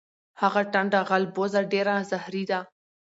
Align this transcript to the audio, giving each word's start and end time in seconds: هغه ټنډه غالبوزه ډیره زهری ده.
هغه 0.41 0.61
ټنډه 0.71 0.99
غالبوزه 1.09 1.61
ډیره 1.73 1.95
زهری 2.11 2.43
ده. 2.51 2.59